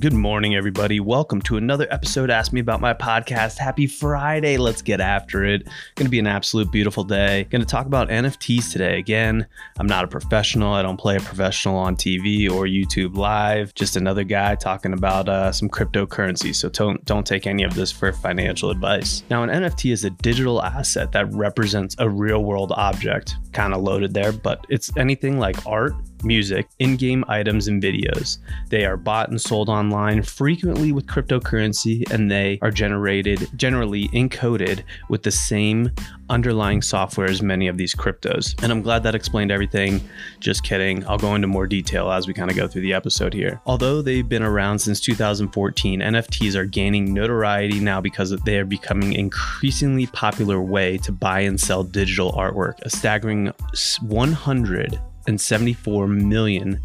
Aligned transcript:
Good 0.00 0.12
morning, 0.12 0.54
everybody. 0.54 1.00
Welcome 1.00 1.42
to 1.42 1.56
another 1.56 1.86
episode. 1.90 2.30
Ask 2.30 2.52
me 2.52 2.60
about 2.60 2.80
my 2.80 2.94
podcast. 2.94 3.58
Happy 3.58 3.86
Friday. 3.88 4.56
Let's 4.56 4.82
get 4.82 5.00
after 5.00 5.44
it. 5.44 5.64
Going 5.96 6.06
to 6.06 6.10
be 6.10 6.20
an 6.20 6.26
absolute 6.26 6.70
beautiful 6.70 7.02
day. 7.02 7.44
Going 7.44 7.62
to 7.62 7.66
talk 7.66 7.86
about 7.86 8.08
NFTs 8.08 8.70
today. 8.70 8.98
Again, 8.98 9.46
I'm 9.78 9.86
not 9.88 10.04
a 10.04 10.06
professional. 10.06 10.74
I 10.74 10.82
don't 10.82 10.98
play 10.98 11.16
a 11.16 11.20
professional 11.20 11.76
on 11.76 11.96
TV 11.96 12.48
or 12.48 12.66
YouTube 12.66 13.16
Live. 13.16 13.74
Just 13.74 13.96
another 13.96 14.24
guy 14.24 14.54
talking 14.54 14.92
about 14.92 15.28
uh, 15.28 15.50
some 15.50 15.68
cryptocurrency. 15.68 16.54
So 16.54 16.68
don't 16.68 17.04
don't 17.04 17.26
take 17.26 17.46
any 17.46 17.64
of 17.64 17.74
this 17.74 17.90
for 17.90 18.12
financial 18.12 18.70
advice. 18.70 19.24
Now, 19.30 19.42
an 19.42 19.48
NFT 19.48 19.92
is 19.92 20.04
a 20.04 20.10
digital 20.10 20.62
asset 20.62 21.10
that 21.12 21.32
represents 21.32 21.96
a 21.98 22.08
real 22.08 22.44
world 22.44 22.72
object. 22.76 23.36
Kind 23.52 23.74
of 23.74 23.82
loaded 23.82 24.14
there, 24.14 24.30
but 24.30 24.64
it's 24.68 24.96
anything 24.96 25.40
like 25.40 25.66
art, 25.66 25.94
music, 26.24 26.68
in 26.78 26.96
game 26.96 27.24
items, 27.28 27.68
and 27.68 27.82
videos. 27.82 28.38
They 28.68 28.84
are 28.84 28.96
bought 28.96 29.30
and 29.30 29.40
sold 29.40 29.68
online 29.68 30.22
frequently 30.22 30.92
with 30.92 31.06
cryptocurrency, 31.06 32.10
and 32.10 32.30
they 32.30 32.58
are 32.62 32.70
generated 32.70 33.48
generally 33.56 34.08
encoded 34.08 34.82
with 35.08 35.22
the 35.22 35.30
same 35.30 35.90
underlying 36.30 36.82
software 36.82 37.28
as 37.28 37.42
many 37.42 37.68
of 37.68 37.76
these 37.76 37.94
cryptos. 37.94 38.60
And 38.62 38.70
I'm 38.70 38.82
glad 38.82 39.02
that 39.02 39.14
explained 39.14 39.50
everything. 39.50 40.00
Just 40.40 40.62
kidding. 40.62 41.06
I'll 41.06 41.18
go 41.18 41.34
into 41.34 41.46
more 41.46 41.66
detail 41.66 42.10
as 42.10 42.26
we 42.26 42.34
kind 42.34 42.50
of 42.50 42.56
go 42.56 42.68
through 42.68 42.82
the 42.82 42.92
episode 42.92 43.32
here. 43.32 43.60
Although 43.66 44.02
they've 44.02 44.28
been 44.28 44.42
around 44.42 44.78
since 44.78 45.00
2014, 45.00 46.00
NFTs 46.00 46.54
are 46.54 46.66
gaining 46.66 47.12
notoriety 47.14 47.80
now 47.80 48.00
because 48.00 48.30
they 48.44 48.58
are 48.58 48.64
becoming 48.64 49.14
increasingly 49.14 50.06
popular 50.06 50.60
way 50.60 50.98
to 50.98 51.12
buy 51.12 51.40
and 51.40 51.60
sell 51.60 51.82
digital 51.82 52.32
artwork. 52.32 52.74
A 52.82 52.90
staggering 52.90 53.52
100 54.02 55.00
and 55.28 55.38
$74 55.38 56.08
million 56.08 56.80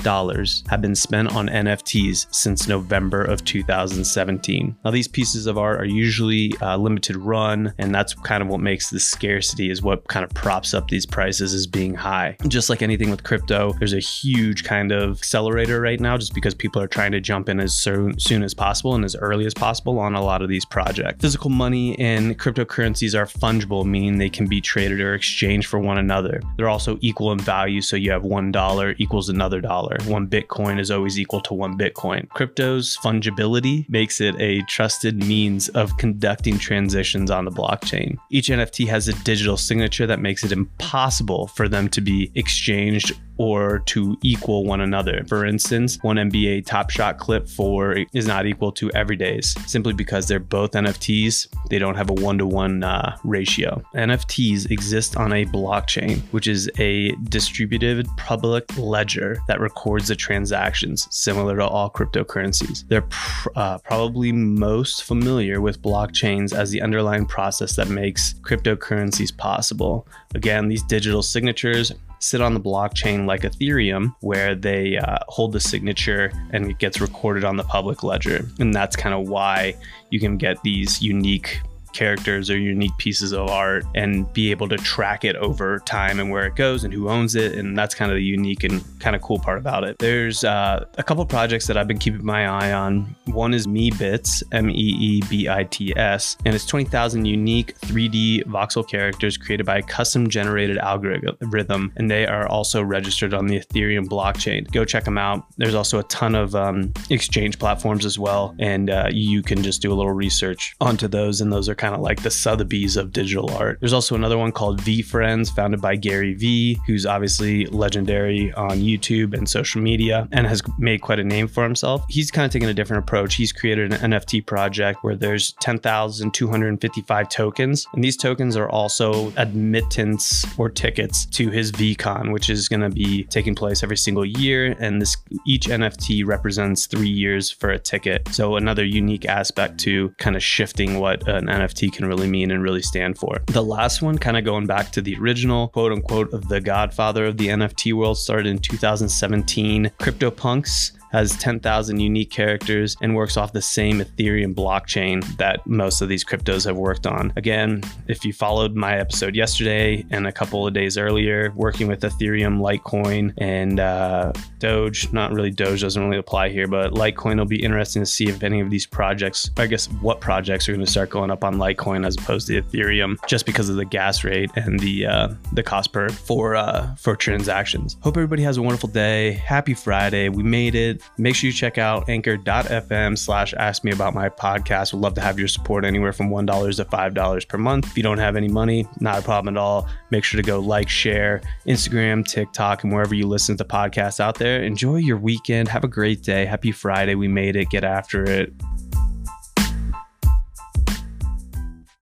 have 0.67 0.81
been 0.81 0.95
spent 0.95 1.33
on 1.33 1.47
NFTs 1.47 2.27
since 2.29 2.67
November 2.67 3.23
of 3.23 3.43
2017. 3.45 4.75
Now, 4.83 4.91
these 4.91 5.07
pieces 5.07 5.47
of 5.47 5.57
art 5.57 5.79
are 5.79 5.85
usually 5.85 6.53
uh, 6.61 6.75
limited 6.77 7.15
run, 7.15 7.73
and 7.77 7.95
that's 7.95 8.13
kind 8.13 8.43
of 8.43 8.49
what 8.49 8.59
makes 8.59 8.89
the 8.89 8.99
scarcity 8.99 9.71
is 9.71 9.81
what 9.81 10.05
kind 10.09 10.25
of 10.25 10.31
props 10.31 10.73
up 10.73 10.89
these 10.89 11.05
prices 11.05 11.53
as 11.53 11.65
being 11.65 11.95
high. 11.95 12.35
Just 12.47 12.69
like 12.69 12.81
anything 12.81 13.09
with 13.09 13.23
crypto, 13.23 13.73
there's 13.79 13.93
a 13.93 13.99
huge 13.99 14.65
kind 14.65 14.91
of 14.91 15.17
accelerator 15.17 15.79
right 15.79 16.01
now 16.01 16.17
just 16.17 16.33
because 16.33 16.53
people 16.53 16.81
are 16.81 16.87
trying 16.87 17.13
to 17.13 17.21
jump 17.21 17.47
in 17.47 17.61
as 17.61 17.73
soon, 17.73 18.19
soon 18.19 18.43
as 18.43 18.53
possible 18.53 18.93
and 18.93 19.05
as 19.05 19.15
early 19.15 19.45
as 19.45 19.53
possible 19.53 19.99
on 19.99 20.15
a 20.15 20.21
lot 20.21 20.41
of 20.41 20.49
these 20.49 20.65
projects. 20.65 21.21
Physical 21.21 21.49
money 21.49 21.97
and 21.97 22.37
cryptocurrencies 22.37 23.17
are 23.17 23.25
fungible, 23.25 23.85
meaning 23.85 24.17
they 24.17 24.29
can 24.29 24.47
be 24.47 24.59
traded 24.59 24.99
or 24.99 25.15
exchanged 25.15 25.67
for 25.67 25.79
one 25.79 25.97
another. 25.97 26.41
They're 26.57 26.67
also 26.67 26.97
equal 26.99 27.31
in 27.31 27.39
value, 27.39 27.81
so 27.81 27.95
you 27.95 28.11
have 28.11 28.23
one 28.33 28.51
dollar 28.51 28.95
equals 28.97 29.29
another 29.29 29.61
dollar. 29.61 29.97
One 30.05 30.27
Bitcoin 30.27 30.79
is 30.79 30.89
always 30.89 31.19
equal 31.19 31.41
to 31.41 31.53
one 31.53 31.77
Bitcoin. 31.77 32.27
Crypto's 32.29 32.97
fungibility 32.97 33.87
makes 33.89 34.19
it 34.19 34.35
a 34.39 34.61
trusted 34.63 35.23
means 35.23 35.69
of 35.69 35.95
conducting 35.97 36.57
transitions 36.57 37.29
on 37.29 37.45
the 37.45 37.51
blockchain. 37.51 38.17
Each 38.31 38.49
NFT 38.49 38.87
has 38.87 39.07
a 39.07 39.13
digital 39.23 39.55
signature 39.55 40.07
that 40.07 40.19
makes 40.19 40.43
it 40.43 40.51
impossible 40.51 41.47
for 41.47 41.69
them 41.69 41.87
to 41.89 42.01
be 42.01 42.31
exchanged 42.33 43.13
or 43.37 43.79
to 43.79 44.17
equal 44.21 44.65
one 44.65 44.81
another. 44.81 45.23
For 45.27 45.45
instance, 45.45 45.97
one 46.01 46.17
NBA 46.17 46.65
Top 46.65 46.89
Shot 46.89 47.17
clip 47.17 47.47
for 47.47 47.97
is 48.13 48.27
not 48.27 48.45
equal 48.45 48.71
to 48.73 48.91
Everyday's 48.91 49.55
simply 49.69 49.93
because 49.93 50.27
they're 50.27 50.39
both 50.39 50.71
NFTs. 50.71 51.47
They 51.69 51.79
don't 51.79 51.95
have 51.95 52.09
a 52.09 52.13
one 52.13 52.37
to 52.37 52.45
one 52.45 52.83
ratio. 53.23 53.81
NFTs 53.95 54.69
exist 54.71 55.17
on 55.17 55.33
a 55.33 55.45
blockchain, 55.45 56.21
which 56.31 56.47
is 56.47 56.69
a 56.79 57.11
distributed 57.29 58.07
public 58.17 58.65
ledger 58.77 59.39
that 59.47 59.59
records 59.59 60.07
the 60.07 60.15
transactions, 60.15 61.07
similar 61.11 61.57
to 61.57 61.65
all 61.65 61.89
cryptocurrencies. 61.89 62.87
They're 62.87 63.01
pr- 63.01 63.49
uh, 63.55 63.77
probably 63.79 64.31
most 64.31 65.03
familiar 65.03 65.61
with 65.61 65.81
blockchains 65.81 66.53
as 66.53 66.71
the 66.71 66.81
underlying 66.81 67.25
process 67.25 67.75
that 67.75 67.87
makes 67.89 68.33
cryptocurrencies 68.41 69.35
possible. 69.35 70.07
Again, 70.35 70.67
these 70.67 70.83
digital 70.83 71.21
signatures 71.21 71.91
sit 72.23 72.41
on 72.41 72.53
the 72.53 72.59
blockchain 72.59 73.25
like 73.25 73.41
Ethereum, 73.41 74.15
where 74.21 74.55
they 74.55 74.97
uh, 74.97 75.17
hold 75.27 75.51
the 75.51 75.59
signature 75.59 76.31
and 76.51 76.71
it 76.71 76.79
gets 76.79 77.01
recorded 77.01 77.43
on 77.43 77.57
the 77.57 77.63
public 77.63 78.01
ledger. 78.03 78.47
And 78.59 78.73
that's 78.73 78.95
kind 78.95 79.13
of 79.13 79.27
why 79.27 79.75
you 80.09 80.19
can 80.19 80.37
get 80.37 80.61
these 80.63 81.01
unique 81.01 81.59
characters 81.93 82.49
or 82.49 82.57
unique 82.57 82.97
pieces 82.97 83.31
of 83.31 83.49
art 83.49 83.85
and 83.95 84.31
be 84.33 84.51
able 84.51 84.67
to 84.69 84.77
track 84.77 85.23
it 85.23 85.35
over 85.37 85.79
time 85.79 86.19
and 86.19 86.31
where 86.31 86.45
it 86.45 86.55
goes 86.55 86.83
and 86.83 86.93
who 86.93 87.09
owns 87.09 87.35
it. 87.35 87.53
And 87.53 87.77
that's 87.77 87.95
kind 87.95 88.11
of 88.11 88.15
the 88.15 88.23
unique 88.23 88.63
and 88.63 88.83
kind 88.99 89.15
of 89.15 89.21
cool 89.21 89.39
part 89.39 89.57
about 89.57 89.83
it. 89.83 89.97
There's 89.99 90.43
uh, 90.43 90.85
a 90.97 91.03
couple 91.03 91.25
projects 91.25 91.67
that 91.67 91.77
I've 91.77 91.87
been 91.87 91.97
keeping 91.97 92.25
my 92.25 92.47
eye 92.47 92.73
on. 92.73 93.15
One 93.25 93.53
is 93.53 93.67
Meebits, 93.67 94.43
M 94.51 94.69
E 94.69 94.73
E 94.73 95.21
B 95.29 95.49
I 95.49 95.63
T 95.65 95.95
S, 95.95 96.37
and 96.45 96.55
it's 96.55 96.65
20,000 96.65 97.25
unique 97.25 97.77
3D 97.81 98.45
voxel 98.45 98.87
characters 98.87 99.37
created 99.37 99.65
by 99.65 99.77
a 99.77 99.81
custom 99.81 100.29
generated 100.29 100.77
algorithm. 100.77 101.93
And 101.95 102.09
they 102.09 102.25
are 102.25 102.47
also 102.47 102.81
registered 102.83 103.33
on 103.33 103.47
the 103.47 103.59
Ethereum 103.59 104.07
blockchain. 104.07 104.69
Go 104.71 104.85
check 104.85 105.05
them 105.05 105.17
out. 105.17 105.45
There's 105.57 105.75
also 105.75 105.99
a 105.99 106.03
ton 106.03 106.35
of 106.35 106.55
um, 106.55 106.93
exchange 107.09 107.59
platforms 107.59 108.05
as 108.05 108.17
well. 108.17 108.55
And 108.59 108.89
uh, 108.89 109.09
you 109.11 109.41
can 109.41 109.63
just 109.63 109.81
do 109.81 109.91
a 109.91 109.95
little 109.95 110.13
research 110.13 110.75
onto 110.81 111.07
those. 111.07 111.41
And 111.41 111.51
those 111.51 111.69
are 111.69 111.75
kind 111.83 111.93
of 111.93 111.99
like 111.99 112.23
the 112.23 112.31
Sotheby's 112.31 112.95
of 112.95 113.11
digital 113.11 113.51
art. 113.51 113.77
There's 113.81 113.91
also 113.91 114.15
another 114.15 114.37
one 114.37 114.53
called 114.53 114.79
VeeFriends, 114.79 115.53
founded 115.53 115.81
by 115.81 115.97
Gary 115.97 116.33
Vee, 116.33 116.79
who's 116.87 117.05
obviously 117.05 117.65
legendary 117.65 118.53
on 118.53 118.77
YouTube 118.77 119.33
and 119.33 119.49
social 119.49 119.81
media 119.81 120.29
and 120.31 120.47
has 120.47 120.61
made 120.77 121.01
quite 121.01 121.19
a 121.19 121.25
name 121.25 121.45
for 121.45 121.61
himself. 121.61 122.05
He's 122.07 122.31
kind 122.31 122.45
of 122.45 122.51
taken 122.51 122.69
a 122.69 122.73
different 122.73 123.03
approach. 123.03 123.35
He's 123.35 123.51
created 123.51 123.91
an 123.91 124.11
NFT 124.11 124.45
project 124.45 124.99
where 125.03 125.17
there's 125.17 125.51
10,255 125.59 127.27
tokens, 127.27 127.85
and 127.93 128.01
these 128.01 128.15
tokens 128.15 128.55
are 128.55 128.69
also 128.69 129.33
admittance 129.35 130.45
or 130.57 130.69
tickets 130.69 131.25
to 131.25 131.49
his 131.49 131.73
VeeCon, 131.73 132.31
which 132.31 132.49
is 132.49 132.69
going 132.69 132.79
to 132.79 132.91
be 132.91 133.25
taking 133.25 133.55
place 133.55 133.83
every 133.83 133.97
single 133.97 134.23
year. 134.23 134.73
And 134.79 135.01
this 135.01 135.17
each 135.45 135.65
NFT 135.67 136.25
represents 136.25 136.85
three 136.85 137.09
years 137.09 137.51
for 137.51 137.71
a 137.71 137.77
ticket. 137.77 138.29
So 138.29 138.55
another 138.55 138.85
unique 138.85 139.25
aspect 139.25 139.79
to 139.81 140.11
kind 140.17 140.37
of 140.37 140.43
shifting 140.43 140.99
what 140.99 141.27
an 141.27 141.47
NFT 141.47 141.72
NFT 141.73 141.91
can 141.91 142.05
really 142.05 142.27
mean 142.27 142.51
and 142.51 142.63
really 142.63 142.81
stand 142.81 143.17
for. 143.17 143.41
The 143.47 143.63
last 143.63 144.01
one, 144.01 144.17
kind 144.17 144.37
of 144.37 144.43
going 144.43 144.65
back 144.65 144.91
to 144.91 145.01
the 145.01 145.15
original 145.17 145.69
quote 145.69 145.91
unquote 145.91 146.33
of 146.33 146.47
the 146.47 146.61
godfather 146.61 147.25
of 147.25 147.37
the 147.37 147.47
NFT 147.47 147.93
world, 147.93 148.17
started 148.17 148.47
in 148.47 148.59
2017. 148.59 149.91
CryptoPunks 149.99 150.91
has 151.13 151.37
10,000 151.37 151.99
unique 151.99 152.31
characters 152.31 152.97
and 153.01 153.15
works 153.15 153.37
off 153.37 153.53
the 153.53 153.61
same 153.61 153.99
Ethereum 153.99 154.53
blockchain 154.53 155.23
that 155.37 155.65
most 155.67 156.01
of 156.01 156.09
these 156.09 156.25
cryptos 156.25 156.65
have 156.65 156.75
worked 156.75 157.05
on. 157.05 157.31
Again, 157.35 157.83
if 158.07 158.25
you 158.25 158.33
followed 158.33 158.75
my 158.75 158.97
episode 158.97 159.35
yesterday 159.35 160.03
and 160.09 160.27
a 160.27 160.31
couple 160.31 160.65
of 160.67 160.73
days 160.73 160.97
earlier, 160.97 161.53
working 161.55 161.87
with 161.87 162.01
Ethereum, 162.01 162.59
Litecoin, 162.59 163.31
and 163.37 163.79
uh, 163.79 164.33
Doge, 164.57 165.13
not 165.13 165.31
really 165.31 165.51
Doge 165.51 165.81
doesn't 165.81 166.03
really 166.03 166.17
apply 166.17 166.49
here, 166.49 166.67
but 166.67 166.93
Litecoin 166.93 167.37
will 167.37 167.45
be 167.45 167.63
interesting 167.63 168.01
to 168.01 168.05
see 168.07 168.27
if 168.27 168.41
any 168.41 168.59
of 168.59 168.71
these 168.71 168.87
projects, 168.87 169.51
I 169.57 169.67
guess 169.67 169.85
what 170.01 170.19
projects 170.19 170.67
are 170.67 170.73
going 170.73 170.85
to 170.85 170.91
start 170.91 171.11
going 171.11 171.29
up 171.29 171.43
on 171.43 171.55
Litecoin 171.55 172.07
as 172.07 172.17
opposed 172.17 172.47
to 172.47 172.59
Ethereum, 172.59 173.17
just 173.27 173.45
because 173.45 173.69
of 173.69 173.75
the 173.75 173.85
gas 173.85 174.23
rate 174.23 174.49
and 174.55 174.79
the 174.79 175.05
uh, 175.05 175.27
the 175.51 175.61
cost 175.61 175.91
per 175.93 176.09
for 176.09 176.55
uh, 176.55 176.95
for 176.95 177.15
transactions. 177.15 177.97
Hope 178.01 178.17
everybody 178.17 178.41
has 178.41 178.57
a 178.57 178.61
wonderful 178.61 178.89
day. 178.89 179.33
Happy 179.33 179.75
Friday. 179.75 180.29
We 180.29 180.41
made 180.41 180.73
it. 180.73 181.02
Make 181.17 181.35
sure 181.35 181.47
you 181.47 181.53
check 181.53 181.77
out 181.77 182.09
anchor.fm 182.09 183.17
slash 183.17 183.53
ask 183.53 183.83
me 183.83 183.91
about 183.91 184.13
my 184.13 184.29
podcast. 184.29 184.93
Would 184.93 185.01
love 185.01 185.13
to 185.15 185.21
have 185.21 185.39
your 185.39 185.47
support 185.47 185.85
anywhere 185.85 186.13
from 186.13 186.29
$1 186.29 186.75
to 186.75 186.85
$5 186.85 187.47
per 187.47 187.57
month. 187.57 187.87
If 187.87 187.97
you 187.97 188.03
don't 188.03 188.17
have 188.17 188.35
any 188.35 188.47
money, 188.47 188.87
not 188.99 189.19
a 189.19 189.21
problem 189.21 189.55
at 189.55 189.59
all. 189.59 189.87
Make 190.11 190.23
sure 190.23 190.41
to 190.41 190.45
go 190.45 190.59
like, 190.59 190.89
share, 190.89 191.41
Instagram, 191.67 192.25
TikTok, 192.25 192.83
and 192.83 192.93
wherever 192.93 193.15
you 193.15 193.27
listen 193.27 193.57
to 193.57 193.63
the 193.63 193.69
podcast 193.69 194.19
out 194.19 194.35
there. 194.35 194.63
Enjoy 194.63 194.97
your 194.97 195.17
weekend. 195.17 195.67
Have 195.67 195.83
a 195.83 195.87
great 195.87 196.23
day. 196.23 196.45
Happy 196.45 196.71
Friday. 196.71 197.15
We 197.15 197.27
made 197.27 197.55
it. 197.55 197.69
Get 197.69 197.83
after 197.83 198.23
it. 198.23 198.53